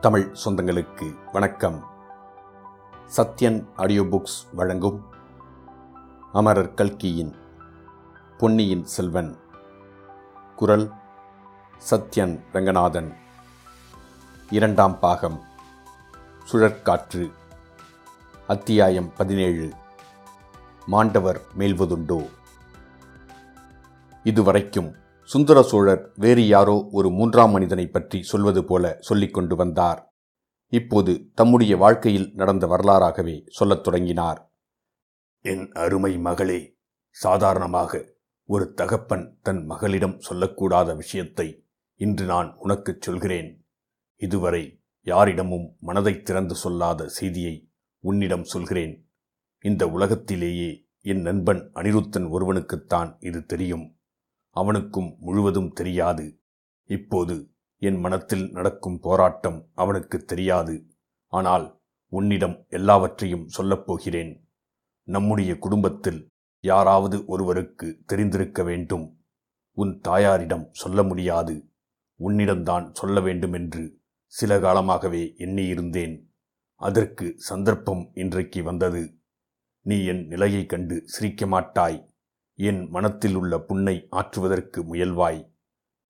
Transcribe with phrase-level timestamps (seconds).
[0.00, 1.84] தமிழ் சொந்தங்களுக்கு வணக்கம்.
[3.16, 5.04] Sathyan audio books வழங்கும்
[6.32, 7.36] அமரர் கல்கியின்
[8.38, 9.38] பொன்னியின் செல்வன்.
[10.56, 10.92] குரல்
[11.90, 13.16] சத்யன் ரங்கநாதன்.
[14.50, 15.42] இரண்டாம் பாகம்
[16.52, 17.32] சுழற்காற்று
[18.46, 19.72] அத்தியாயம் பதினேழு
[20.86, 22.30] மாண்டவர் மேல்வதுண்டோ.
[24.22, 24.94] இதுவரைக்கும்
[25.28, 30.14] சுந்தர சோழர் வேறு யாரோ ஒரு மூன்றாம் மனிதனை பற்றி சொல்வது போல சொல்லிக் கொண்டு வந்தார்.
[30.66, 34.52] இப்போது தம்முடைய வாழ்க்கையில் நடந்த வரலாறாகவே சொல்லத் தொடங்கினார்.
[35.40, 36.76] என் அருமை மகளே
[37.10, 38.14] சாதாரணமாக
[38.46, 43.66] ஒரு தகப்பன் தன் மகளிடம் சொல்லக்கூடாத விஷயத்தை இன்று நான் உனக்குச் சொல்கிறேன்.
[44.16, 47.68] இதுவரை யாரிடமும் மனதைத் திறந்து சொல்லாத செய்தியை
[47.98, 49.10] உன்னிடம் சொல்கிறேன்.
[49.60, 53.97] இந்த உலகத்திலேயே என் நண்பன் அனிருத்தன் ஒருவனுக்குத்தான் இது தெரியும்.
[54.50, 56.40] அவனுக்கும் முழுவதும் தெரியாது.
[56.84, 60.86] இப்போது என் மனத்தில் நடக்கும் போராட்டம் அவனுக்கு தெரியாது.
[61.26, 64.48] ஆனால் உன்னிடம் எல்லாவற்றையும் சொல்லப் போகிறேன்.
[65.02, 66.28] நம்முடைய குடும்பத்தில்
[66.60, 69.24] யாராவது ஒருவருக்கு தெரிந்திருக்க வேண்டும்.
[69.72, 71.70] உன் தாயாரிடம் சொல்ல முடியாது.
[72.18, 76.26] உன்னிடம்தான் சொல்ல வேண்டுமென்று சில காலமாகவே எண்ணியிருந்தேன்.
[76.74, 79.18] அதற்கு சந்தர்ப்பம் இன்றைக்கு வந்தது.
[79.80, 82.14] நீ என் நிலையைக் கண்டு சிரிக்க மாட்டாய்.
[82.60, 85.54] என் மனத்தில் உள்ள புண்ணை ஆற்றுவதற்கு முயல்வாய்.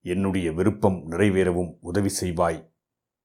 [0.01, 2.73] என்னுடைய விருப்பம் நிறைவேறவும் உதவி செய்வாய்.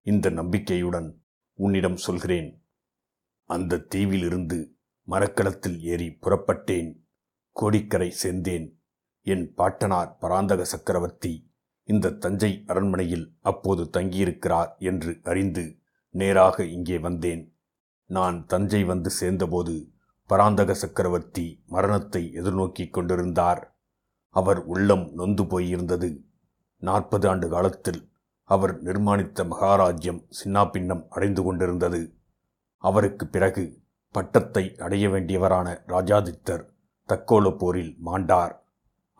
[0.02, 2.66] இந்த நம்பிக்கையுடன் உன்னிடம் சொல்கிறேன்.
[3.44, 7.00] அந்த தீவிலிருந்து மரக்கலத்தில் ஏறி புறப்பட்டேன்.
[7.52, 8.76] கோடிக்கரை சேர்ந்தேன்.
[9.22, 11.52] என் பாட்டனார் பராந்தக சக்கரவர்த்தி
[11.84, 17.58] இந்த தஞ்சை அரண்மனையில் அப்போது தங்கியிருக்கிறார் என்று அறிந்து நேராக இங்கே வந்தேன்.
[18.06, 19.93] நான் தஞ்சை வந்து சேர்ந்தபோது
[20.30, 23.62] பராந்தக சக்கரவர்த்தி மரணத்தை எதிர்நோக்கிக் கொண்டிருந்தார்.
[24.30, 26.10] அவர் உள்ளம் நொந்து போயிருந்தது.
[26.78, 28.02] நாற்பது ஆண்டு காலத்தில்
[28.50, 32.02] அவர் நிர்மாணித்த மகாராஜ்யம் சின்னாபின்னம் அடைந்து கொண்டிருந்தது.
[32.84, 33.64] அவருக்கு பிறகு
[34.16, 36.64] பட்டத்தை அடைய வேண்டியவரான ராஜாதித்தர்
[37.10, 38.54] தக்கோல போரில் மாண்டார்.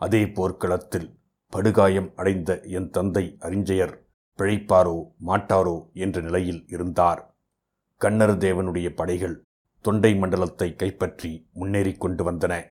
[0.00, 1.08] அதே போர்க்களத்தில்
[1.52, 3.94] படுகாயம் அடைந்த என் தந்தை அறிஞ்சயர்
[4.38, 4.96] பிழைப்பாரோ
[5.26, 7.36] மாட்டாரோ என்ற நிலையில் இருந்தார்.
[8.00, 9.36] கண்ணர் தேவனுடைய படைகள்
[9.84, 12.66] தொண்டை மண்டலத்தை கைப்பற்றி முன்னேறிக் கொண்டு வந்தன.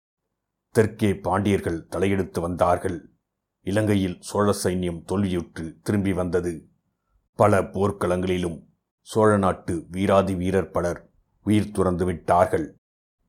[0.69, 3.11] தெற்கே பாண்டியர்கள் தலையெடுத்து வந்தார்கள்.
[3.61, 6.69] இலங்கையில் சோழ சைன்யம் தோல்வியுற்று திரும்பி வந்தது.
[7.35, 8.65] பல போர்க்களங்களிலும்
[9.01, 11.11] சோழ நாட்டு வீராதி வீரர் பலர்
[11.43, 12.75] உயிர் துறந்து விட்டார்கள்.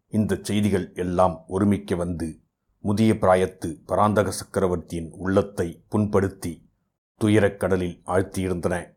[0.09, 2.41] இந்த செய்திகள் எல்லாம் ஒருமிக்க வந்து
[2.79, 6.71] முதிய பிராயத்து பராந்தக சக்கரவர்த்தியின் உள்ளத்தை புண்படுத்தி
[7.17, 8.97] துயரக் கடலில் ஆழ்த்தியிருந்தன.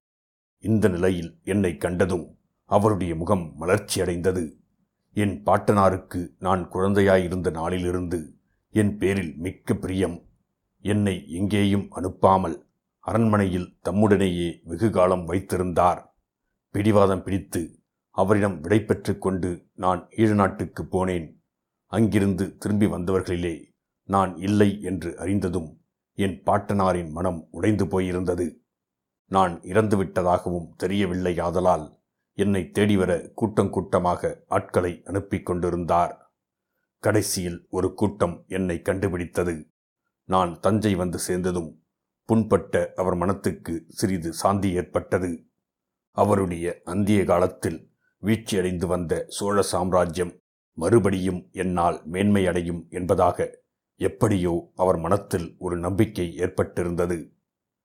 [0.57, 4.65] இந்த நிலையில் என்னை கண்டதும் அவருடைய முகம் மலர்ச்சியடைந்தது.
[5.17, 8.35] என் பாட்டனாருக்கு நான் குழந்தையாயிருந்த நாளிலிருந்து
[8.69, 10.21] என் பேரில் மிக்க பிரியம்.
[10.81, 12.63] என்னை எங்கேயும் அனுப்பாமல்
[12.99, 16.15] அரண்மனையில் தம்முடனேயே வெகுகாலம் வைத்திருந்தார்.
[16.69, 17.79] பிடிவாதம் பிடித்து
[18.11, 18.85] அவரிடம் விடை
[19.19, 21.41] கொண்டு நான் ஈழநாட்டுக்கு போனேன்.
[21.87, 23.63] அங்கிருந்து திரும்பி வந்தவர்களிலே
[24.03, 25.81] நான் இல்லை என்று அறிந்ததும்
[26.13, 28.57] என் பாட்டனாரின் மனம் உடைந்து போயிருந்தது.
[29.25, 31.96] நான் இறந்துவிட்டதாகவும் தெரியவில்லையாதலால்
[32.37, 36.35] என்னை தேடிவர கூட்டம் கூட்டமாக ஆட்களை அனுப்பிக் கொண்டிருந்தார்.
[36.99, 39.71] கடைசியில் ஒரு கூட்டம் என்னை கண்டுபிடித்தது.
[40.23, 41.83] நான் தஞ்சை வந்து சேர்ந்ததும்
[42.25, 45.47] புண்பட்ட அவர் மனத்துக்கு சிறிது சாந்தி ஏற்பட்டது.
[46.11, 47.91] அவருடைய அந்திய காலத்தில்
[48.23, 50.39] வீழ்ச்சியடைந்து வந்த சோழ சாம்ராஜ்யம்
[50.73, 53.59] மறுபடியும் என்னால் மேன்மையடையும் என்பதாக
[53.95, 57.31] எப்படியோ அவர் மனத்தில் ஒரு நம்பிக்கை ஏற்பட்டிருந்தது.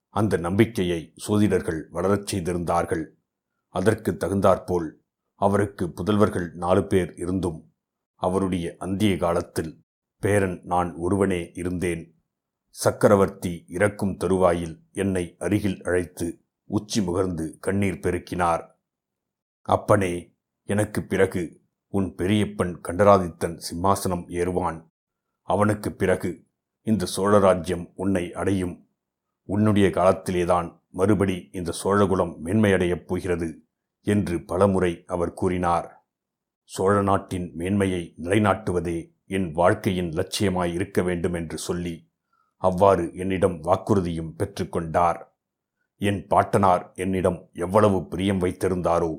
[0.08, 3.04] அந்த நம்பிக்கையை சோதிடர்கள் வளரச் செய்திருந்தார்கள்.
[3.72, 7.74] அதற்கு தகுந்தாற்போல் அவருக்கு புதல்வர்கள் நாலு பேர் இருந்தும்
[8.14, 9.82] அவருடைய அந்திய காலத்தில்
[10.20, 12.22] பேரன் நான் ஒருவனே இருந்தேன்.
[12.68, 18.66] சக்கரவர்த்தி இறக்கும் தருவாயில் என்னை அருகில் அழைத்து உச்சி முகர்ந்து கண்ணீர் பெருக்கினார்.
[19.62, 24.86] அப்பனே எனக்கு பிறகு உன் பெரியப்பன் கண்டராதித்தன் சிம்மாசனம் ஏறுவான்.
[25.42, 26.46] அவனுக்கு பிறகு
[26.82, 28.88] இந்த சோழராஜ்யம் உன்னை அடையும்.
[29.42, 33.64] உன்னுடைய காலத்திலேதான் மறுபடி இந்த சோழகுலம் மேன்மையடையப் போகிறது
[34.00, 36.06] என்று பலமுறை அவர் கூறினார்.
[36.62, 42.10] சோழ நாட்டின் மேன்மையை நிலைநாட்டுவதே என் வாழ்க்கையின் லட்சியமாய் இருக்க வேண்டும் என்று சொல்லி
[42.56, 45.20] அவ்வாறு என்னிடம் வாக்குறுதியும் பெற்றுக்கொண்டார்
[45.96, 49.12] என் பாட்டனார் என்னிடம் எவ்வளவு பிரியம் வைத்திருந்தாரோ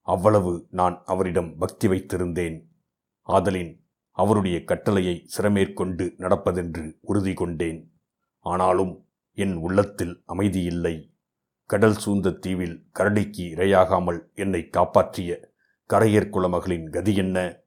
[0.00, 2.56] அவ்வளவு நான் அவரிடம் பக்தி வைத்திருந்தேன்.
[3.28, 3.72] ஆதலின்
[4.10, 7.80] அவருடைய கட்டளையை சிரமேற்கொண்டு நடப்பதென்று உறுதி கொண்டேன்.
[8.38, 11.13] ஆனாலும் என் உள்ளத்தில் அமைதியில்லை.
[11.66, 15.52] கடல் சூழ்ந்த தீவில் கரடிக்கு இரையாகாமல் என்னை காப்பாற்றிய
[15.90, 17.62] கரையர் குலமகளின் கதி என்ன?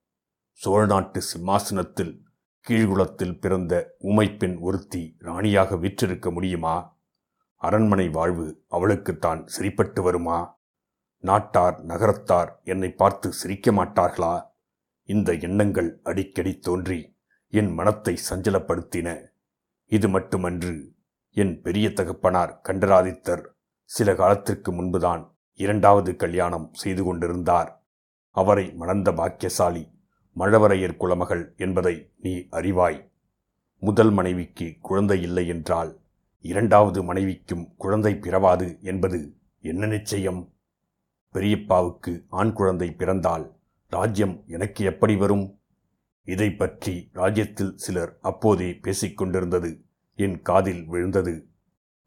[0.52, 2.26] சோழ நாட்டு சிம்மாசனத்தில்
[2.68, 7.00] கீழ்குளத்தில் பிறந்த உமைப்பெண் ஒருத்தி ராணியாக விற்றிருக்க முடியுமா?
[7.56, 10.66] அரண்மனை வாழ்வு அவளுக்குத்தான் சிரிப்பட்டு வருமா?
[11.18, 14.46] நாட்டார் நகரத்தார் என்னை பார்த்து சிரிக்க மாட்டார்களா?
[15.04, 17.18] இந்த எண்ணங்கள் அடிக்கடி தோன்றி
[17.50, 19.26] என் மனத்தை சஞ்சலப்படுத்தின.
[19.86, 20.96] இது மட்டுமன்று
[21.32, 23.56] என் பெரிய தகப்பனார் கண்டராதித்தர்
[23.90, 27.86] சில காலத்திற்கு முன்புதான் இரண்டாவது கல்யாணம் செய்து கொண்டிருந்தார்.
[28.32, 29.84] அவரை மணந்த பாக்கியசாலி
[30.36, 33.00] மழவரையர் குலமகள் என்பதை நீ அறிவாய்.
[33.80, 36.02] முதல் மனைவிக்கு குழந்தை இல்லை என்றால்
[36.42, 39.20] இரண்டாவது மனைவிக்கும் குழந்தை பிறவாது என்பது
[39.60, 40.54] என்ன நிச்சயம்?
[41.34, 43.58] பெரியப்பாவுக்கு ஆண் குழந்தை பிறந்தால்
[43.92, 45.62] ராஜ்யம் எனக்கு எப்படி வரும்?
[46.24, 49.72] இதை பற்றி ராஜ்யத்தில் சிலர் அப்போதே பேசிக் கொண்டிருந்தது
[50.16, 51.36] என் காதில் விழுந்தது.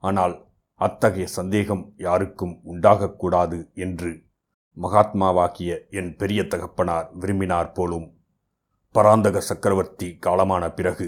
[0.03, 0.50] ஆனால்
[0.81, 4.11] அத்தகைய சந்தேகம் யாருக்கும் உண்டாகக்கூடாது என்று
[4.77, 8.07] மகாத்மாவாகிய என் பெரிய தகப்பனார் விரும்பினார் போலும்.
[8.95, 11.07] பராந்தக சக்கரவர்த்தி காலமான பிறகு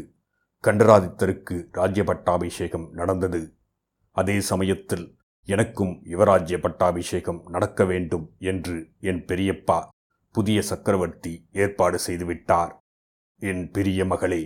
[0.65, 3.43] கண்டராதித்தருக்கு ராஜ்ய பட்டாபிஷேகம் நடந்தது.
[4.17, 5.07] அதே சமயத்தில்
[5.49, 9.79] எனக்கும் யுவராஜ்ய பட்டாபிஷேகம் நடக்க வேண்டும் என்று என் பெரியப்பா
[10.35, 12.73] புதிய சக்கரவர்த்தி ஏற்பாடு செய்துவிட்டார்.
[13.43, 14.43] என் பெரிய மகளே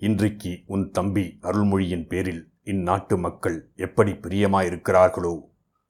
[0.00, 5.32] இன்றைக்கு உன் தம்பி அருள்மொழியின் பேரில் இந்நாட்டு மக்கள் எப்படி பிரியமாயிருக்கிறார்களோ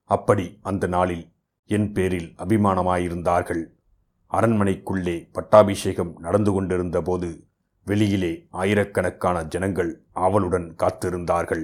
[0.09, 1.25] அப்படி அந்த நாளில்
[1.69, 3.61] என் பேரில் அபிமானமாயிருந்தார்கள்.
[4.31, 7.29] அரண்மனைக்குள்ளே பட்டாபிஷேகம் நடந்து கொண்டிருந்த போது
[7.87, 11.63] வெளியிலே ஆயிரக்கணக்கான ஜனங்கள் ஆவலுடன் காத்திருந்தார்கள்.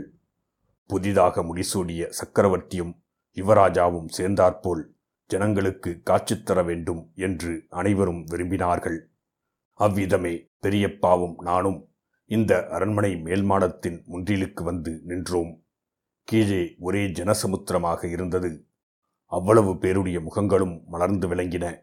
[0.89, 2.93] புதிதாக முடிசூடிய சக்கரவர்த்தியும்
[3.37, 4.95] யுவராஜாவும் சேர்ந்தாற்போல்
[5.29, 8.99] ஜனங்களுக்கு காட்சி தர வேண்டும் என்று அனைவரும் விரும்பினார்கள்.
[9.79, 11.81] அவ்விதமே பெரியப்பாவும் நானும்
[12.25, 15.63] இந்த அரண்மனை மேல்மாடத்தின் முன்றிலுக்கு வந்து நின்றோம்.
[16.23, 18.67] கீழே ஒரே ஜனசமுத்திரமாக இருந்தது.
[19.25, 21.81] அவ்வளவு பேருடைய முகங்களும் மலர்ந்து விளங்கின.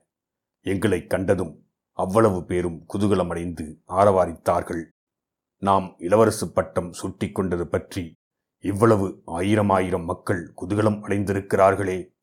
[0.60, 4.84] எங்களைக் கண்டதும் அவ்வளவு பேரும் குதூகலமடைந்து ஆரவாரித்தார்கள்.
[5.58, 8.12] நாம் இளவரசு பட்டம் சுட்டிக் கொண்டது பற்றி
[8.60, 12.14] இவ்வளவு ஆயிரம் ஆயிரம் மக்கள் குதூகலம் அடைந்திருக்கிறார்களே.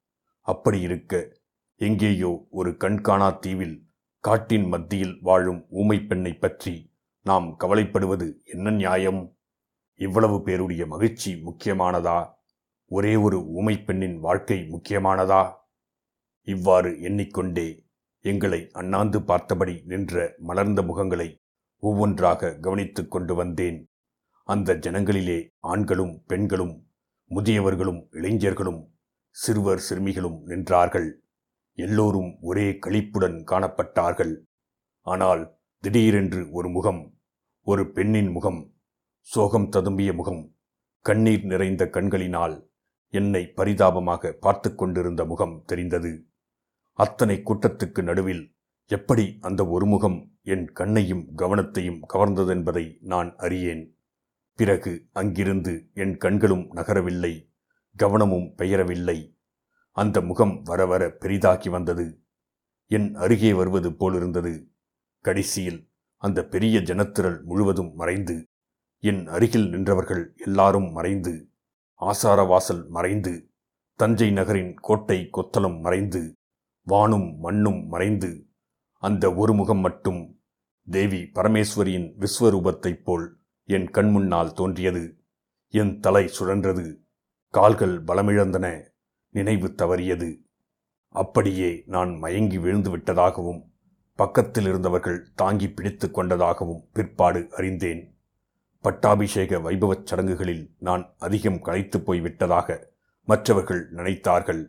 [0.41, 1.37] அப்படி இருக்க
[1.75, 3.87] எங்கேயோ ஒரு கண்காணா தீவில்
[4.19, 6.88] காட்டின் மத்தியில் வாழும் ஊமை பெண்ணை பற்றி
[7.23, 9.37] நாம் கவலைப்படுவது என்ன நியாயம்?
[9.95, 12.33] இவ்வளவு பேருடைய மகிழ்ச்சி முக்கியமானதா?
[12.85, 15.53] ஒரே ஒரு ஊமை பெண்ணின் வாழ்க்கை முக்கியமானதா?
[16.41, 17.85] இவ்வாறு எண்ணிக்கொண்டே
[18.19, 21.35] எங்களை அண்ணாந்து பார்த்தபடி நின்ற மலர்ந்த முகங்களை
[21.77, 23.91] ஒவ்வொன்றாக கவனித்துக் கொண்டு வந்தேன்.
[24.43, 26.87] அந்த ஜனங்களிலே ஆண்களும் பெண்களும்
[27.29, 28.95] முதியவர்களும் இளைஞர்களும்
[29.29, 31.11] சிறுவர் சிறுமிகளும் நின்றார்கள்.
[31.73, 34.39] எல்லோரும் ஒரே களிப்புடன் காணப்பட்டார்கள்.
[35.01, 37.19] ஆனால் திடீரென்று ஒரு முகம்
[37.63, 38.73] ஒரு பெண்ணின் முகம்
[39.21, 40.55] சோகம் ததும்பிய முகம்
[41.05, 42.71] கண்ணீர் நிறைந்த கண்களினால்
[43.13, 46.29] என்னை பரிதாபமாக பார்த்து கொண்டிருந்த முகம் தெரிந்தது.
[46.93, 48.55] அத்தனை கூட்டத்துக்கு நடுவில்
[48.85, 53.97] எப்படி அந்த ஒரு முகம் என் கண்ணையும் கவனத்தையும் கவர்ந்ததென்பதை நான் அறியேன்.
[54.55, 57.53] பிறகு அங்கிருந்து என் கண்களும் நகரவில்லை
[57.95, 59.37] கவனமும் பெயரவில்லை.
[59.91, 62.21] அந்த முகம் வர வர பெரிதாகி வந்தது.
[62.87, 64.53] என் அருகே வருவது போலிருந்தது.
[65.21, 68.43] கடைசியில் அந்த பெரிய ஜனத்திரள் முழுவதும் மறைந்து
[68.99, 71.49] என் அருகில் நின்றவர்கள் எல்லாரும் மறைந்து
[71.99, 73.51] ஆசாரவாசல் மறைந்து
[73.95, 76.33] தஞ்சை நகரின் கோட்டை கொத்தளம் மறைந்து
[76.87, 78.47] வானும் மண்ணும் மறைந்து
[78.93, 80.41] அந்த ஒரு முகம் மட்டும்
[80.89, 85.23] தேவி பரமேஸ்வரியின் விஸ்வரூபத்தைப் போல் என் கண்முன்னால் தோன்றியது.
[85.67, 87.01] என் தலை சுழன்றது
[87.47, 88.91] கால்கள் பலமிழந்தன
[89.29, 90.41] நினைவு தவறியது.
[91.09, 93.68] அப்படியே நான் மயங்கி விழுந்து விட்டதாகவும்
[94.19, 98.01] பக்கத்தில் இருந்தவர்கள் தாங்கி பிடித்து கொண்டதாகவும் பிற்பாடு அறிந்தேன்.
[98.81, 102.67] பட்டாபிஷேக வைபவச் சடங்குகளில் நான் அதிகம் களைத்துப் போய் விட்டதாக
[103.23, 104.61] மற்றவர்கள் நினைத்தார்கள்.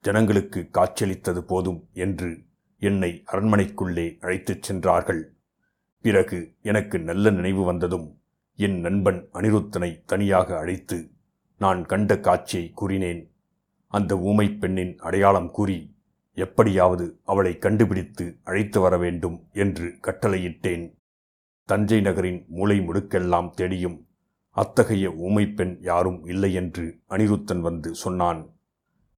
[0.00, 2.30] ஜனங்களுக்கு காட்சியளித்தது போதும் என்று
[2.78, 5.22] என்னை அரண்மனைக்குள்ளே அழைத்துச் சென்றார்கள்.
[6.00, 8.08] பிறகு எனக்கு நல்ல நினைவு வந்ததும்
[8.56, 11.10] என் நண்பன் அனிருத்தனை தனியாக அழைத்து
[11.58, 13.22] நான் கண்ட காட்சியை கூறினேன்.
[13.88, 15.78] அந்த ஊமை பெண்ணின் அடையாளம் கூறி
[16.32, 20.96] எப்படியாவது அவளை கண்டுபிடித்து அழைத்து வர வேண்டும் என்று கட்டளையிட்டேன்.
[21.64, 24.08] தஞ்சை நகரின் மூளை முடுக்கெல்லாம் தேடியும்
[24.50, 28.56] அத்தகைய ஊமை பெண் யாரும் இல்லை என்று அனிருத்தன் வந்து சொன்னான்.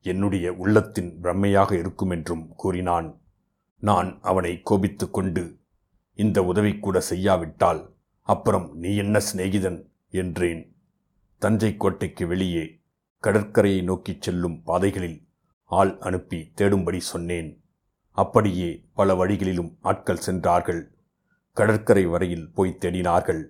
[0.00, 3.20] என்னுடைய உள்ளத்தின் பிரம்மையாக இருக்குமென்றும் கூறினான்.
[3.78, 5.58] நான் அவனை கோபித்து கொண்டு
[6.14, 9.90] இந்த உதவி கூட செய்யாவிட்டால் அப்புறம் நீ என்ன சிநேகிதன்?
[10.10, 10.76] என்றேன்.
[11.38, 12.80] தஞ்சை கோட்டைக்கு வெளியே
[13.18, 15.26] கடற்கரையை நோக்கிச் செல்லும் பாதைகளில்
[15.72, 17.64] ஆள் அனுப்பி தேடும்படி சொன்னேன்.
[18.10, 20.96] அப்படியே பல வழிகளிலும் ஆட்கள் சென்றார்கள்.
[21.52, 23.42] கடற்கரை வரையில் போய் தேடினார்கள்.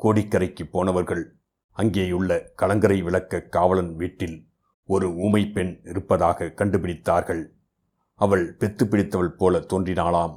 [0.00, 1.36] கோடிக்கரைக்கு போனவர்கள்.
[1.76, 4.48] அங்கேயுள்ள கலங்கரை விளக்க காவலன் வீட்டில்
[4.84, 7.42] ஒரு ஊமை பெண் இருப்பதாக கண்டுபிடித்தார்கள்.
[8.14, 10.36] அவள் பெத்து பிடித்தவள் போல தோன்றினாளாம்.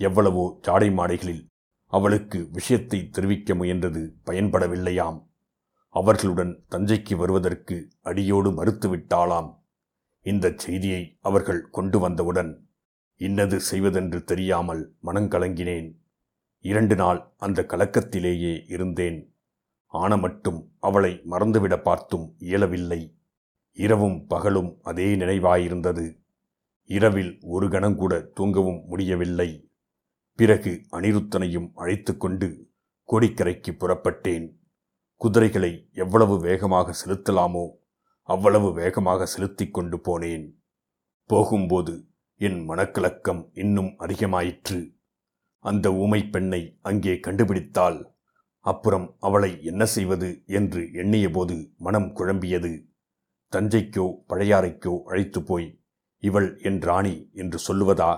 [0.00, 1.42] எவ்வளவோ ஜாடை மாடைகளில்
[1.86, 5.18] அவளுக்கு விஷயத்தை தெரிவிக்க முயன்றது பயன்படவில்லையாம்.
[5.88, 9.50] அவர்களுடன் தஞ்சைக்கு வருவதற்கு அடியோடு மறுத்துவிட்டாளாம்.
[10.22, 12.68] இந்த செய்தியை அவர்கள் கொண்டு வந்தவுடன்
[13.16, 15.96] இன்னது செய்வதென்று தெரியாமல் மனங்கலங்கினேன்.
[16.60, 19.34] இரண்டு நாள் அந்த கலக்கத்திலேயே இருந்தேன்.
[19.86, 23.16] ஆன மட்டும் அவளை மறந்துவிட பார்த்தும் இயலவில்லை.
[23.72, 26.18] இரவும் பகலும் அதே நினைவாயிருந்தது.
[26.84, 29.70] இரவில் ஒரு கணங்கூட தூங்கவும் முடியவில்லை.
[30.34, 32.70] பிறகு அனிருத்தனையும் அழைத்து கொண்டு
[33.08, 34.46] கோடிக்கரைக்கு புறப்பட்டேன்.
[35.16, 37.80] குதிரைகளை எவ்வளவு வேகமாக செலுத்தலாமோ
[38.28, 40.46] அவ்வளவு வேகமாக செலுத்தி கொண்டு போனேன்.
[41.30, 41.94] போகும்போது
[42.40, 44.78] என் மனக்கலக்கம் இன்னும் அதிகமாயிற்று.
[45.64, 47.98] அந்த ஊமை பெண்ணை அங்கே கண்டுபிடித்தால்
[48.64, 52.72] அப்புறம் அவளை என்ன செய்வது என்று எண்ணியபோது மனம் குழம்பியது.
[53.52, 55.68] தஞ்சைக்கோ பழையாறைக்கோ அழைத்து போய்
[56.22, 58.12] இவள் என் ராணி என்று சொல்லுவதா?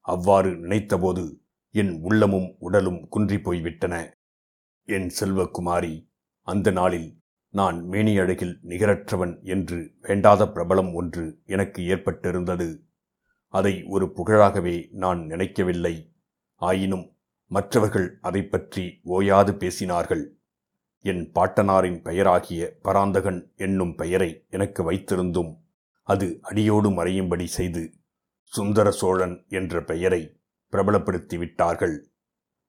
[0.00, 1.24] அவ்வாறு நினைத்தபோது
[1.74, 3.94] என் உள்ளமும் உடலும் குன்றி போய்விட்டன.
[4.88, 5.94] என் செல்வகுமாரி
[6.48, 7.08] அந்த நாளில்
[7.54, 12.68] நான் மேனியழகில் நிகரற்றவன் என்று வேண்டாத பிரபலம் ஒன்று எனக்கு ஏற்பட்டிருந்தது.
[13.54, 15.94] அதை ஒரு புகழாகவே நான் நினைக்கவில்லை.
[16.60, 17.06] ஆயினும்
[17.50, 20.24] மற்றவர்கள் அதை பற்றி ஓயாது பேசினார்கள்.
[21.04, 25.52] என் பாட்டனாரின் பெயராகிய பராந்தகன் என்னும் பெயரை எனக்கு வைத்திருந்தும்
[26.08, 27.82] அது அடியோடு மறையும்படி செய்து
[28.52, 30.22] சுந்தர சோழன் என்ற பெயரை
[30.72, 31.96] பிரபலப்படுத்திவிட்டார்கள்.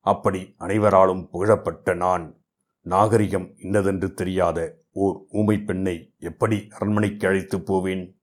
[0.06, 2.26] அப்படி அனைவராலும் புகழப்பட்ட நான்
[2.86, 8.22] நாகரிகம் இன்னதென்று தெரியாத ஓர் ஊமை பெண்ணை எப்படி அரண்மனைக்கு அழைத்துப் போவேன்?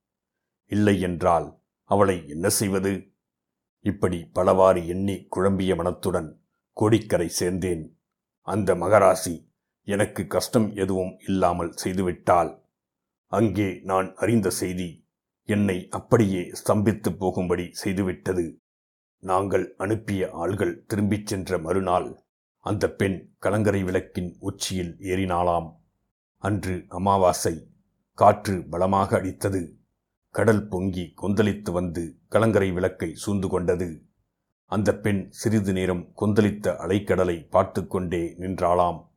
[0.66, 3.12] இல்லை என்றால் அவளை என்ன செய்வது?
[3.81, 6.42] இப்படி பலவாறு எண்ணி குழம்பிய மனத்துடன்
[6.73, 7.97] கோடிக்கரை சேர்ந்தேன்.
[8.40, 9.50] அந்த மகராசி
[9.83, 12.62] எனக்கு கஷ்டம் எதுவும் இல்லாமல் செய்துவிட்டால்
[13.26, 15.09] அங்கே நான் அறிந்த செய்தி
[15.42, 18.57] என்னை அப்படியே ஸ்தம்பித்து போகும்படி செய்துவிட்டது.
[19.19, 22.22] நாங்கள் அனுப்பிய ஆள்கள் திரும்பிச் சென்ற மறுநாள்
[22.62, 25.76] அந்த பெண் கலங்கரை விளக்கின் உச்சியில் ஏறினாளாம்.
[26.38, 27.69] அன்று அமாவாசை.
[28.14, 29.73] காற்று பலமாக அடித்தது.
[30.31, 34.02] கடல் பொங்கி கொந்தளித்து வந்து கலங்கரை விளக்கை சூழ்ந்து கொண்டது.
[34.66, 39.09] அந்த பெண் சிறிது நேரம் கொந்தளித்த அலைக்கடலை பார்த்து கொண்டே நின்றாளாம்.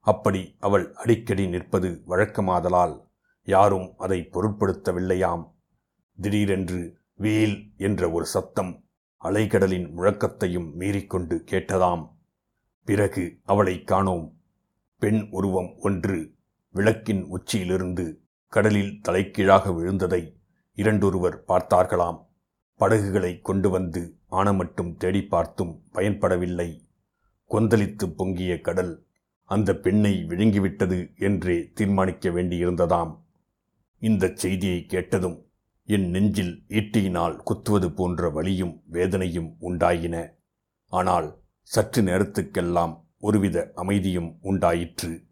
[0.00, 3.00] அப்படி அவள் அடிக்கடி நிற்பது வழக்கமாதலால்
[3.42, 5.50] யாரும் அதை பொருட்படுத்தவில்லையாம்.
[6.20, 8.84] திடீரென்று வீல் என்ற ஒரு சத்தம்
[9.24, 12.13] அலைக்கடலின் முழக்கத்தையும் மீறிக்கொண்டு கேட்டதாம்.
[12.84, 14.26] பிறகு அவளை காணோம்.
[14.98, 16.34] பெண் உருவம் ஒன்று
[16.70, 18.04] விளக்கின் உச்சியிலிருந்து
[18.48, 20.22] கடலில் தலைக்கீழாக விழுந்ததை
[20.74, 22.20] இரண்டொருவர் பார்த்தார்களாம்.
[22.80, 26.68] படகுகளை கொண்டு வந்து ஆனமட்டும் தேடி பார்த்தும் பயன்படவில்லை.
[27.50, 29.06] கொந்தளித்து பொங்கிய கடல்
[29.44, 33.12] அந்த பெண்ணை விழுங்கிவிட்டது என்றே தீர்மானிக்க வேண்டியிருந்ததாம்.
[33.98, 35.38] இந்த செய்தியை கேட்டதும்
[35.88, 40.16] என் நெஞ்சில் ஈட்டியினால் குத்துவது போன்ற வலியும் வேதனையும் உண்டாயின.
[40.92, 45.24] ஆனால் சற்று நேரத்துக்கெல்லாம் ஒருவித அமைதியும் உண்டாயிற்று.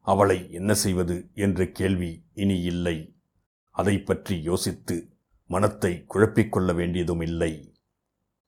[0.00, 3.16] அவளை என்ன செய்வது என்ற கேள்வி இனி இல்லை.
[3.70, 5.16] அதை பற்றி யோசித்து
[5.46, 7.74] மனத்தை குழப்பிக் கொள்ள வேண்டியதும் இல்லை.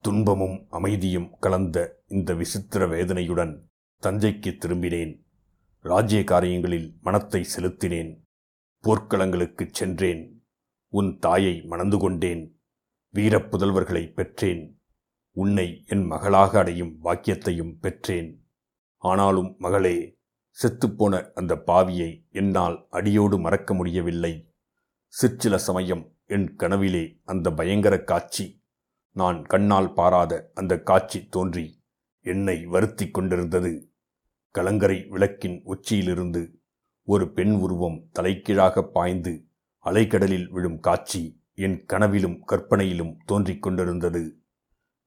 [0.00, 3.68] துன்பமும் அமைதியும் கலந்த இந்த விசித்திர வேதனையுடன்
[4.02, 5.24] தஞ்சைக்கு திரும்பினேன்.
[5.80, 8.20] ராஜ்ய காரியங்களில் மனத்தை செலுத்தினேன்.
[8.82, 10.46] போர்க்களங்களுக்குச் சென்றேன்.
[10.88, 12.60] உன் தாயை மணந்து கொண்டேன்.
[13.14, 14.77] வீரப்புதல்வர்களை பெற்றேன்.
[15.42, 18.48] உன்னை என் மகளாக அடையும் வாக்கியத்தையும் பெற்றேன்.
[18.96, 20.18] ஆனாலும் மகளே
[20.62, 24.52] செத்துப்போன அந்த பாவியை என்னால் அடியோடு மறக்க முடியவில்லை.
[25.06, 28.62] சிற்சில சமயம் என் கனவிலே அந்த பயங்கர காட்சி
[29.12, 31.82] நான் கண்ணால் பாராத அந்த காட்சி தோன்றி
[32.20, 33.92] என்னை வருத்தி கொண்டிருந்தது.
[34.50, 36.60] கலங்கரை விளக்கின் உச்சியிலிருந்து
[37.02, 39.46] ஒரு பெண் உருவம் தலைக்கீழாக பாய்ந்து
[39.84, 44.37] அலைக்கடலில் விழும் காட்சி என் கனவிலும் கற்பனையிலும் தோன்றிக் கொண்டிருந்தது.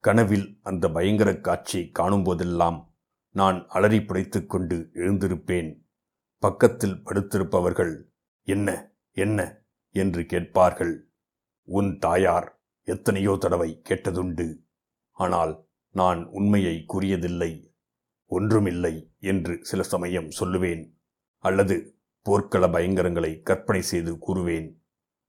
[0.02, 2.94] கனவில் அந்த பயங்கர காட்சியை காணும்போதெல்லாம்
[3.30, 5.80] நான் அலறி புடைத்துக்கொண்டு எழுந்திருப்பேன்.
[6.38, 8.02] பக்கத்தில் படுத்திருப்பவர்கள்
[8.42, 9.64] என்ன என்ன?
[9.90, 11.08] என்று கேட்பார்கள்.
[11.62, 14.58] உன் தாயார் எத்தனையோ தடவை கேட்டதுண்டு.
[15.10, 17.74] ஆனால் நான் உண்மையை கூறியதில்லை.
[18.26, 20.92] ஒன்றுமில்லை என்று சில சமயம் சொல்லுவேன்.
[21.38, 24.74] அல்லது போர்க்கள பயங்கரங்களை கற்பனை செய்து கூறுவேன்.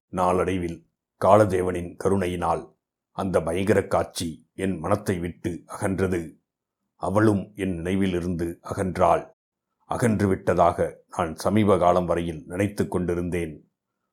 [0.08, 0.86] நாளடைவில்
[1.24, 2.73] காலதேவனின் கருணையினால்
[3.16, 6.36] அந்த பயங்கர காட்சி என் மனத்தை விட்டு அகன்றது.
[6.94, 9.32] அவளும் என் நினைவிலிருந்து அகன்றாள்.
[9.86, 13.72] அகன்று விட்டதாக நான் சமீப காலம் வரையில் நினைத்து கொண்டிருந்தேன்.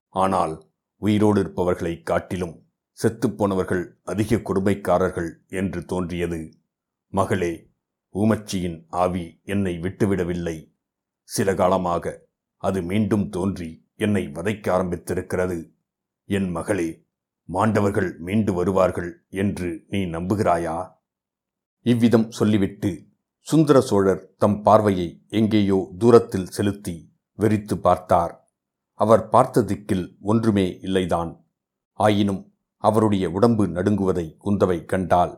[0.09, 2.69] ஆனால் உயிரோடு இருப்பவர்களைக் காட்டிலும்
[3.03, 6.59] செத்துப்போனவர்கள் அதிக கொடுமைக்காரர்கள் என்று தோன்றியது.
[7.07, 7.69] மகளே
[8.13, 10.75] ஊமச்சியின் ஆவி என்னை விட்டுவிடவில்லை.
[11.23, 12.25] சில காலமாக
[12.57, 15.71] அது மீண்டும் தோன்றி என்னை வதைக்க ஆரம்பித்திருக்கிறது.
[16.25, 17.09] என் மகளே
[17.45, 20.91] மாண்டவர்கள் மீண்டு வருவார்கள் என்று நீ நம்புகிறாயா?
[21.81, 26.95] இவ்விதம் சொல்லிவிட்டு சுந்தர சோழர் தம் பார்வையை எங்கேயோ தூரத்தில் செலுத்தி
[27.39, 28.33] வெறித்து பார்த்தார்.
[28.93, 31.31] அவர் பார்த்த திக்கில் ஒன்றுமே இல்லைதான்.
[31.93, 35.33] ஆயினும் அவருடைய உடம்பு நடுங்குவதை குந்தவை கண்டாள்.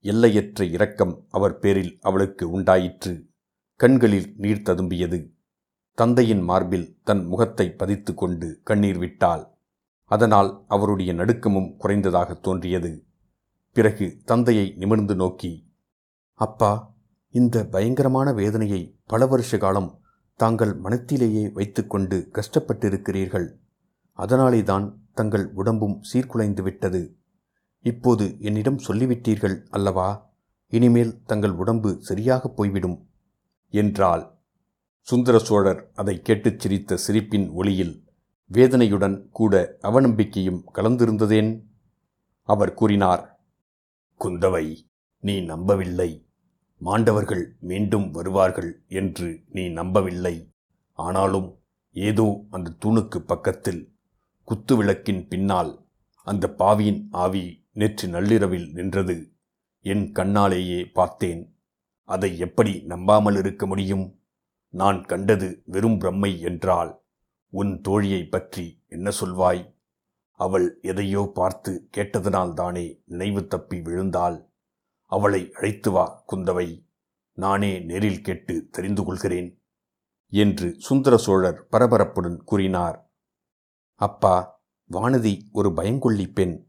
[0.00, 3.28] எல்லையற்ற இரக்கம் அவர் பேரில் அவளுக்கு உண்டாயிற்று.
[3.80, 5.18] கண்களில் நீர் ததும்பியது.
[5.98, 9.53] தந்தையின் மார்பில் தன் முகத்தை பதித்து கொண்டு கண்ணீர் விட்டாள்.
[10.14, 13.04] அதனால் அவருடைய நடுக்கமும் குறைந்ததாக தோன்றியது.
[13.72, 15.72] பிறகு தந்தையை நிமிர்ந்து நோக்கி
[16.34, 16.94] அப்பா
[17.28, 20.00] இந்த பயங்கரமான வேதனையை பல வருஷ காலம்
[20.36, 23.48] தாங்கள் மனத்திலேயே வைத்துக்கொண்டு கஷ்டப்பட்டிருக்கிறீர்கள்.
[24.12, 27.16] அதனாலே தான் தங்கள் உடம்பும் சீர்குலைந்து விட்டது
[27.80, 30.32] இப்போது என்னிடம் சொல்லிவிட்டீர்கள் அல்லவா?
[30.66, 33.08] இனிமேல் தங்கள் உடம்பு சரியாகப் போய்விடும்.
[33.68, 34.38] என்றால்
[35.00, 38.03] சுந்தர சோழர் அதை கேட்டுச் சிரித்த சிரிப்பின் ஒளியில்
[38.46, 41.62] வேதனையுடன் கூட அவநம்பிக்கையும் கலந்திருந்ததேன்?
[42.42, 43.40] அவர் கூறினார்
[44.20, 44.76] குந்தவை
[45.20, 46.28] நீ நம்பவில்லை.
[46.78, 50.54] மாண்டவர்கள் மீண்டும் வருவார்கள் என்று நீ நம்பவில்லை.
[50.92, 51.60] ஆனாலும்
[51.90, 53.96] ஏதோ அந்த தூணுக்கு பக்கத்தில்
[54.48, 55.86] குத்துவிளக்கின் பின்னால்
[56.22, 59.34] அந்த பாவியின் ஆவி நேற்று நள்ளிரவில் நின்றது.
[59.80, 61.56] என் கண்ணாலேயே பார்த்தேன்.
[62.04, 64.20] அதை எப்படி நம்பாமல் இருக்க முடியும்?
[64.68, 67.03] நான் கண்டது வெறும் பிரம்மை என்றால்
[67.54, 69.74] உன் தோழியைப் பற்றி என்ன சொல்வாய்?
[70.30, 74.52] அவள் எதையோ பார்த்து கேட்டதனால்தானே நினைவு தப்பி விழுந்தாள்.
[75.04, 76.86] அவளை அழைத்து வா குந்தவை.
[77.32, 79.62] நானே நேரில் கேட்டு தெரிந்து கொள்கிறேன்
[80.28, 83.12] என்று சுந்தர சோழர் பரபரப்புடன் கூறினார்.
[83.94, 86.66] அப்பா வானதி ஒரு பயங்கொள்ளி பெண்.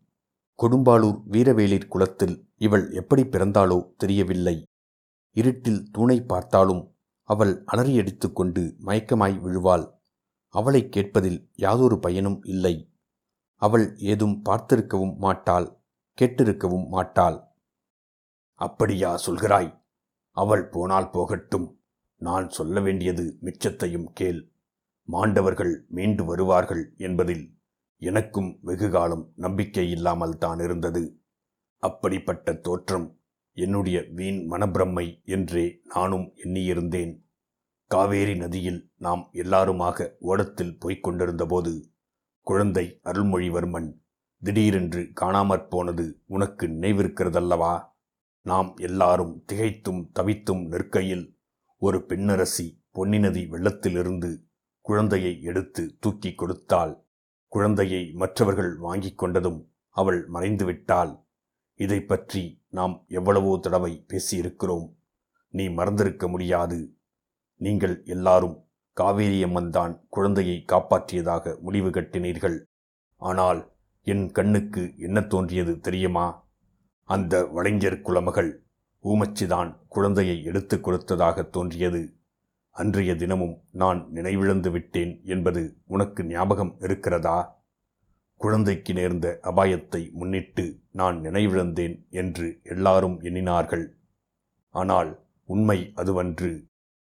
[0.61, 4.63] கொடும்பாளூர் வீரவேலிர் குலத்தில் இவள் எப்படி பிறந்தாளோ தெரியவில்லை.
[5.31, 9.94] இருட்டில் தூணை பார்த்தாலும் அவள் அலறியடித்துக் கொண்டு மயக்கமாய் விழுவாள்.
[10.55, 12.75] அவளை கேட்பதில் யாதொரு பயனும் இல்லை.
[13.61, 15.67] அவள் ஏதும் பார்த்திருக்கவும் மாட்டாள்
[16.17, 17.37] கேட்டிருக்கவும் மாட்டாள்.
[18.61, 19.71] அப்படியா சொல்கிறாய்.
[20.37, 21.67] அவள் போனால் போகட்டும்.
[22.21, 24.41] நான் சொல்ல வேண்டியது மிச்சத்தையும் கேள்.
[25.07, 27.45] மாண்டவர்கள் மீண்டு வருவார்கள் என்பதில்
[28.01, 31.03] எனக்கும் வெகுகாலம் நம்பிக்கை இல்லாமல் தான் இருந்தது.
[31.83, 33.07] அப்படிப்பட்ட தோற்றம்
[33.57, 37.13] என்னுடைய வீண் மனப்பிரம்மை என்றே நானும் எண்ணியிருந்தேன்.
[37.87, 41.91] காவேரி நதியில் நாம் எல்லாருமாக ஓடத்தில் போய்க் கொண்டிருந்தபோது
[42.41, 43.99] குழந்தை அருள்மொழிவர்மன்
[44.43, 47.85] திடீரென்று காணாமற் போனது உனக்கு நினைவிருக்கிறதல்லவா?
[48.41, 51.37] நாம் எல்லாரும் திகைத்தும் தவித்தும் நிற்கையில்
[51.77, 54.43] ஒரு பெண்ணரசி பொன்னி நதி வெள்ளத்திலிருந்து
[54.81, 57.05] குழந்தையை எடுத்து தூக்கி கொடுத்தாள்.
[57.47, 61.23] குழந்தையை மற்றவர்கள் வாங்கிக் கொண்டதும் அவள் மறைந்துவிட்டாள்.
[61.73, 64.95] இதை பற்றி நாம் எவ்வளவோ தடவை பேசியிருக்கிறோம்.
[65.49, 66.94] நீ மறந்திருக்க முடியாது.
[67.57, 68.63] நீங்கள் எல்லாரும்
[68.93, 72.57] காவேரியம்மன் தான் குழந்தையை காப்பாற்றியதாக முடிவு கட்டினீர்கள்.
[73.15, 76.47] ஆனால் என் கண்ணுக்கு என்ன தோன்றியது தெரியுமா?
[77.03, 78.63] அந்த வளைஞர் குலமகள்
[79.03, 82.17] ஊமச்சிதான் குழந்தையை எடுத்துக் கொடுத்ததாக தோன்றியது.
[82.69, 87.63] அன்றைய தினமும் நான் நினைவிழந்து விட்டேன் என்பது உனக்கு ஞாபகம் இருக்கிறதா?
[88.35, 93.85] குழந்தைக்கு நேர்ந்த அபாயத்தை முன்னிட்டு நான் நினைவிழந்தேன் என்று எல்லாரும் எண்ணினார்கள்.
[94.69, 96.67] ஆனால் உண்மை அதுவன்று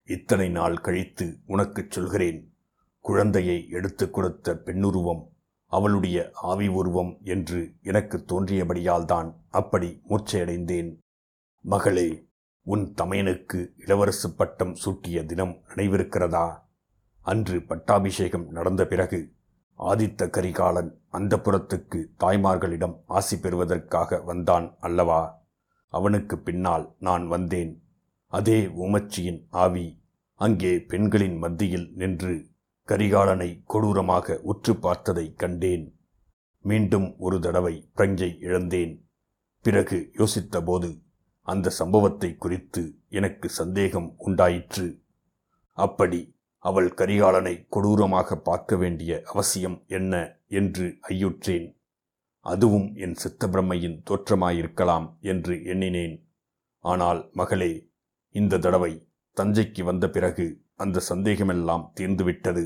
[0.08, 2.54] இத்தனை நாள் கழித்து உனக்குச் சொல்கிறேன்.
[3.00, 5.30] குழந்தையை எடுத்துக் கொடுத்த பெண்ணுருவம்
[5.66, 10.98] அவளுடைய ஆவி உருவம் என்று எனக்கு தோன்றியபடியால்தான் அப்படி மூர்ச்சையடைந்தேன்.
[11.62, 12.28] மகளே
[12.62, 16.60] உன் தமையனுக்கு இளவரசு பட்டம் சூட்டிய தினம் நினைவிருக்கிறதா
[17.22, 19.34] அன்று பட்டாபிஷேகம் நடந்த பிறகு
[19.80, 25.44] ஆதித்த கரிகாலன் அந்த புறத்துக்கு தாய்மார்களிடம் ஆசி பெறுவதற்காக வந்தான் அல்லவா?
[25.88, 27.85] அவனுக்கு பின்னால் நான் வந்தேன்.
[28.38, 30.02] அதே உமச்சியின் ஆவி
[30.36, 32.50] அங்கே பெண்களின் மத்தியில் நின்று
[32.88, 35.98] கரிகாலனை கொடூரமாக உற்று பார்த்ததைக் கண்டேன்.
[36.62, 39.10] மீண்டும் ஒரு தடவை பிரஞ்சை இழந்தேன்.
[39.62, 41.02] பிறகு யோசித்தபோது
[41.42, 45.02] அந்த சம்பவத்தை குறித்து எனக்கு சந்தேகம் உண்டாயிற்று.
[45.72, 51.78] அப்படி அவள் கரிகாலனை கொடூரமாக பார்க்க வேண்டிய அவசியம் என்ன என்று ஐயுற்றேன்.
[52.40, 56.28] அதுவும் என் சித்தப்பிரமையின் தோற்றமாயிருக்கலாம் என்று எண்ணினேன்.
[56.80, 57.94] ஆனால் மகளே
[58.36, 58.94] இந்த தடவை
[59.38, 60.46] தஞ்சைக்கு வந்த பிறகு
[60.76, 62.66] அந்த சந்தேகமெல்லாம் தீர்ந்துவிட்டது.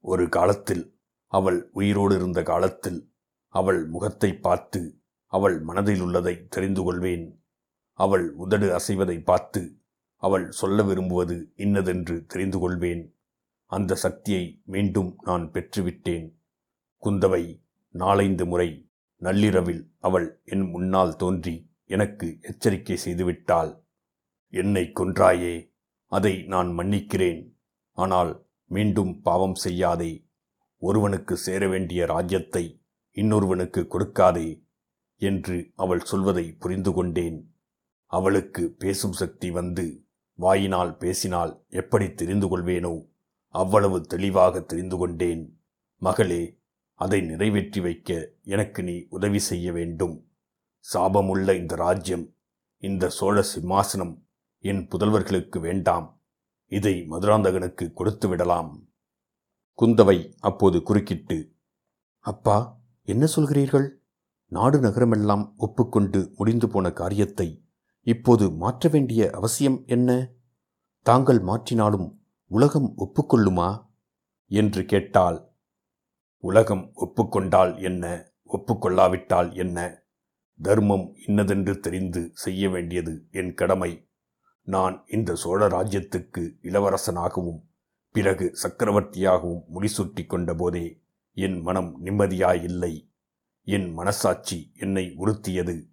[0.00, 0.84] ஒரு காலத்தில்
[1.32, 3.00] அவள் உயிரோடு இருந்த காலத்தில்
[3.48, 4.80] அவள் முகத்தை பார்த்து
[5.32, 7.24] அவள் மனதில் உள்ளதை தெரிந்து கொள்வேன்.
[7.92, 9.62] அவள் உதடு அசைவதை பார்த்து
[10.16, 13.02] அவள் சொல்ல விரும்புவது இன்னதென்று தெரிந்து கொள்வேன்.
[13.70, 16.26] அந்த சக்தியை மீண்டும் நான் பெற்றுவிட்டேன்.
[17.02, 17.42] குந்தவை
[17.94, 18.68] நாலைந்து முறை
[19.22, 23.72] நள்ளிரவில் அவள் என் முன்னால் தோன்றி எனக்கு எச்சரிக்கை செய்துவிட்டாள்.
[24.62, 25.54] என்னை கொன்றாயே
[26.12, 27.40] அதை நான் மன்னிக்கிறேன்.
[27.98, 28.32] ஆனால்
[28.70, 30.12] மீண்டும் பாவம் செய்யாதே
[30.82, 32.64] ஒருவனுக்கு சேர வேண்டிய ராஜ்யத்தை
[33.16, 34.48] இன்னொருவனுக்கு கொடுக்காதே
[35.20, 37.38] என்று அவள் சொல்வதை புரிந்து கொண்டேன்
[38.12, 39.84] அவளுக்கு பேசும் சக்தி வந்து
[40.38, 42.94] வாயினால் பேசினால் எப்படி தெரிந்து கொள்வேனோ
[43.54, 45.42] அவ்வளவு தெளிவாக தெரிந்து கொண்டேன்
[46.02, 46.42] மகளே
[47.00, 48.10] அதை நிறைவேற்றி வைக்க
[48.54, 50.16] எனக்கு நீ உதவி செய்ய வேண்டும்.
[50.84, 52.26] சாபமுள்ள இந்த ராஜ்யம்
[52.82, 54.14] இந்த சோழ சிம்மாசனம்
[54.66, 56.06] என் புதல்வர்களுக்கு வேண்டாம்.
[56.72, 58.70] இதை மதுராந்தகனுக்கு கொடுத்து விடலாம்.
[59.78, 61.56] குந்தவை அப்போது குறுக்கிட்டு
[62.24, 62.56] அப்பா
[63.02, 63.88] என்ன சொல்கிறீர்கள்?
[64.52, 67.48] நாடு நகரமெல்லாம் ஒப்புக்கொண்டு முடிந்து போன காரியத்தை
[68.06, 70.10] இப்போது மாற்ற வேண்டிய அவசியம் என்ன?
[71.06, 72.08] தாங்கள் மாற்றினாலும்
[72.50, 73.68] உலகம் ஒப்புக்கொள்ளுமா?
[74.50, 75.38] என்று கேட்டால்
[76.44, 78.32] உலகம் ஒப்புக்கொண்டால் என்ன?
[78.48, 79.78] ஒப்புக்கொள்ளாவிட்டால் என்ன?
[80.60, 83.92] தர்மம் இன்னதென்று தெரிந்து செய்ய வேண்டியது என் கடமை.
[84.64, 87.60] நான் இந்த சோழ ராஜ்யத்துக்கு இளவரசனாகவும்
[88.12, 93.10] பிறகு சக்கரவர்த்தியாகவும் முடிசூட்டிக் கொண்டபோதே என் மனம் நிம்மதியாயில்லை.
[93.62, 95.88] என் மனசாட்சி என்னை உறுத்தியது.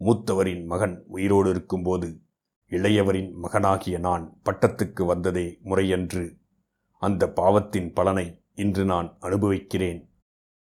[0.00, 2.22] மூத்தவரின் மகன் உயிரோடு இருக்கும்போது
[2.70, 6.38] இளையவரின் மகனாகிய நான் பட்டத்துக்கு வந்ததே முறையன்று.
[6.98, 10.12] அந்த பாவத்தின் பலனை இன்று நான் அனுபவிக்கிறேன்.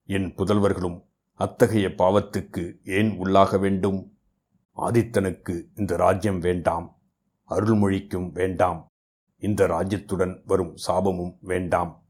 [0.05, 4.19] என் புதல்வர்களும் அத்தகைய பாவத்துக்கு ஏன் உள்ளாக வேண்டும்?
[4.77, 7.03] ஆதித்தனுக்கு இந்த ராஜ்யம் வேண்டாம்.
[7.55, 8.87] அருள்மொழிக்கும் வேண்டாம்.
[9.37, 12.05] இந்த ராஜ்யத்துடன் வரும் சாபமும் வேண்டாம்.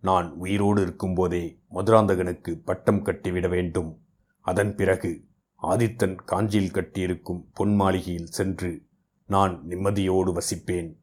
[0.00, 4.02] நான் உயிரோடு இருக்கும்போதே மதுராந்தகனுக்கு பட்டம் கட்டிவிட வேண்டும்.
[4.40, 5.28] அதன் பிறகு
[5.62, 8.86] ஆதித்தன் காஞ்சியில் கட்டியிருக்கும் பொன் மாளிகையில் சென்று
[9.26, 10.98] நான் நிம்மதியோடு வசிப்பேன்.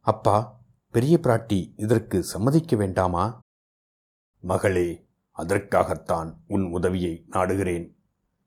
[0.00, 3.40] அப்பா பெரிய பிராட்டி இதற்கு சம்மதிக்க வேண்டாமா?
[4.40, 7.94] மகளே அதற்காகத்தான் உன் உதவியை நாடுகிறேன்.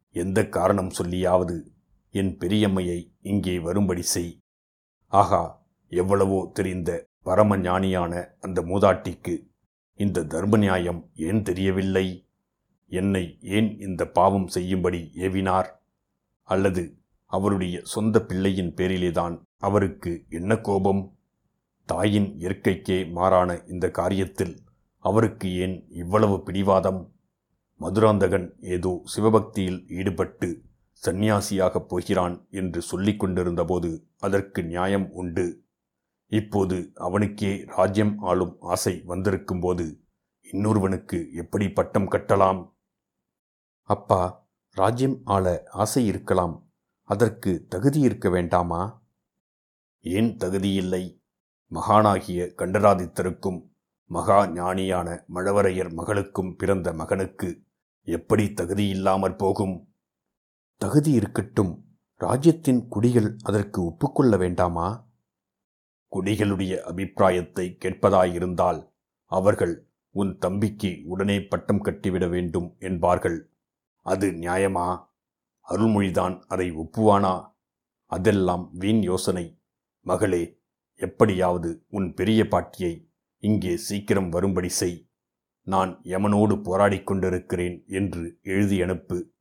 [0.09, 1.72] எந்த காரணம் சொல்லியாவது
[2.15, 4.39] என் பெரியம்மையை இங்கே வரும்படி செய்.
[5.07, 9.47] ஆகா எவ்வளவோ தெரிந்த பரம ஞானியான அந்த மூதாட்டிக்கு
[9.99, 12.27] இந்த தர்ம நியாயம் ஏன் தெரியவில்லை?
[12.91, 15.69] என்னை ஏன் இந்த பாவம் செய்யும்படி ஏவினார்?
[16.43, 16.83] அல்லது
[17.25, 21.17] அவருடைய சொந்த பிள்ளையின் பேரிலேதான் அவருக்கு என்ன கோபம்?
[21.85, 24.57] தாயின் இயற்கைக்கே மாறான இந்த காரியத்தில்
[25.03, 27.13] அவருக்கு ஏன் இவ்வளவு பிடிவாதம்?
[27.79, 30.61] மதுராந்தகன் ஏதோ சிவபக்தியில் ஈடுபட்டு
[31.05, 35.65] சந்நியாசியாகப் போகிறான் என்று சொல்லிக் கொண்டிருந்தபோது அதற்கு நியாயம் உண்டு.
[36.27, 40.01] இப்போது அவனுக்கே ராஜ்யம் ஆளும் ஆசை வந்திருக்கும்போது
[40.51, 42.73] இன்னொருவனுக்கு எப்படி பட்டம் கட்டலாம்?
[43.81, 46.71] அப்பா ராஜ்யம் ஆள ஆசை இருக்கலாம்.
[47.01, 49.05] அதற்கு தகுதி இருக்க வேண்டாமா?
[49.99, 51.21] ஏன் தகுதியில்லை
[51.71, 53.71] மகானாகிய கண்டராதித்தருக்கும்
[54.05, 57.61] மகா ஞானியான மழவரையர் மகளுக்கும் பிறந்த மகனுக்கு
[58.01, 59.92] எப்படி தகுதியில்லாமற் போகும்?
[60.77, 61.85] தகுதி இருக்கட்டும்.
[62.15, 65.11] ராஜ்யத்தின் குடிகள் அதற்கு ஒப்புக்கொள்ள வேண்டாமா?
[66.11, 73.51] குடிகளுடைய அபிப்பிராயத்தை கேட்பதாயிருந்தால் அவர்கள் உன் தம்பிக்கு உடனே பட்டம் கட்டிவிட வேண்டும் என்பார்கள்.
[73.99, 75.05] அது நியாயமா?
[75.69, 77.51] அருள்மொழிதான் அதை ஒப்புவானா?
[78.05, 79.61] அதெல்லாம் வீண் யோசனை.
[79.99, 80.61] மகளே
[80.93, 85.09] எப்படியாவது உன் பெரிய பாட்டியை இங்கே சீக்கிரம் வரும்படி செய்.
[85.61, 89.32] நான் யமனோடு போராடிக் கொண்டிருக்கிறேன் என்று எழுதி அனுப்பு.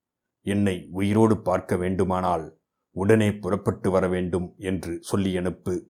[0.42, 5.86] என்னை உயிரோடு பார்க்க வேண்டுமானால் உடனே புறப்பட்டு வர வேண்டும் என்று சொல்லி அனுப்பு.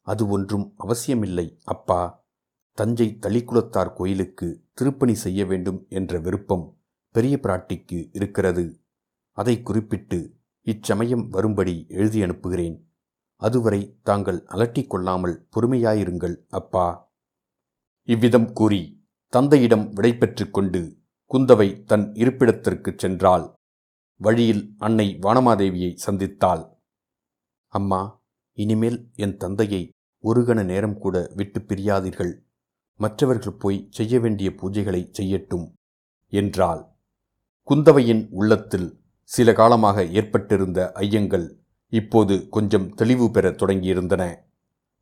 [0.00, 2.26] அது ஒன்றும் அவசியமில்லை அப்பா.
[2.72, 6.80] தஞ்சை தளிக்குளத்தார் கோயிலுக்கு திருப்பணி செய்ய வேண்டும் என்ற விருப்பம்
[7.10, 8.82] பெரிய பிராட்டிக்கு இருக்கிறது.
[9.32, 12.88] அதை குறிப்பிட்டு இச்சமயம் வரும்படி எழுதி அனுப்புகிறேன்.
[13.36, 17.12] அதுவரை தாங்கள் அலட்டிக்கொள்ளாமல் பொறுமையாயிருங்கள் அப்பா.
[18.02, 20.18] இவ்விதம் கூறி தந்தையிடம் விடை
[20.50, 23.52] கொண்டு குந்தவை தன் இருப்பிடத்திற்குச் சென்றாள்.
[24.16, 26.68] வழியில் அன்னை வானமாதேவியை சந்தித்தாள்.
[27.68, 32.38] அம்மா இனிமேல் என் தந்தையை ஒரு கண நேரம் கூட விட்டு பிரியாதீர்கள்.
[32.96, 35.72] மற்றவர்கள் போய் செய்ய வேண்டிய பூஜைகளை செய்யட்டும்
[36.28, 36.86] என்றாள்.
[37.68, 41.50] குந்தவையின் உள்ளத்தில் சில காலமாக ஏற்பட்டிருந்த ஐயங்கள்
[41.88, 44.36] இப்போது கொஞ்சம் தெளிவு பெற தொடங்கியிருந்தன.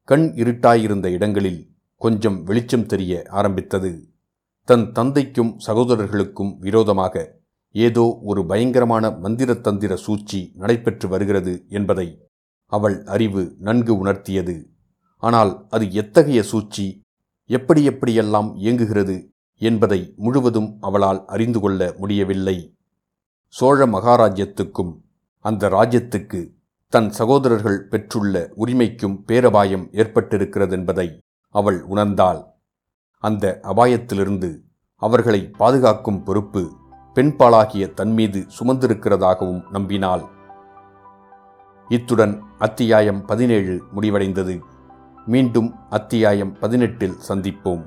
[0.05, 4.12] கண் இருட்டாயிருந்த இடங்களில் கொஞ்சம் வெளிச்சம் தெரிய ஆரம்பித்தது.
[4.69, 7.25] தன் தந்தைக்கும் சகோதரர்களுக்கும் விரோதமாக
[7.75, 12.07] ஏதோ ஒரு பயங்கரமான மந்திர தந்திர சூழ்ச்சி நடைபெற்று வருகிறது என்பதை
[12.67, 14.57] அவள் அறிவு நன்கு உணர்த்தியது.
[15.19, 17.03] ஆனால் அது எத்தகைய சூழ்ச்சி
[17.47, 19.17] எப்படி எப்படியெல்லாம் இயங்குகிறது
[19.61, 22.57] என்பதை முழுவதும் அவளால் அறிந்து கொள்ள முடியவில்லை.
[23.55, 24.93] சோழ மகாராஜ்யத்துக்கும்
[25.45, 26.41] அந்த ராஜ்யத்துக்கு
[26.89, 31.09] தன் சகோதரர்கள் பெற்றுள்ள உரிமைக்கும் பேரபாயம் ஏற்பட்டிருக்கிறதென்பதை
[31.55, 32.41] அவள் உணர்ந்தாள்.
[33.23, 34.61] அந்த அபாயத்திலிருந்து
[34.97, 36.73] அவர்களை பாதுகாக்கும் பொறுப்பு
[37.15, 40.29] பெண்பாளாகிய தன்மீது சுமந்திருக்கிறதாகவும் நம்பினாள்.
[41.89, 44.61] இத்துடன் அத்தியாயம் பதினேழு முடிவடைந்தது.
[45.27, 47.87] மீண்டும் அத்தியாயம் பதினெட்டில் சந்திப்போம்.